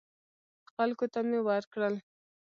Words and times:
خلکو 0.73 1.05
ته 1.13 1.19
مې 1.29 1.39
ورکړل. 1.47 1.95